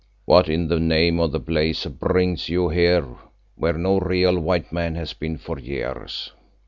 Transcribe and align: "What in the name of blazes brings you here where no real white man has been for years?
"What 0.25 0.49
in 0.49 0.67
the 0.67 0.79
name 0.79 1.19
of 1.19 1.45
blazes 1.45 1.85
brings 1.93 2.49
you 2.49 2.69
here 2.69 3.05
where 3.53 3.77
no 3.77 3.99
real 3.99 4.39
white 4.39 4.73
man 4.73 4.95
has 4.95 5.13
been 5.13 5.37
for 5.37 5.59
years? 5.59 6.31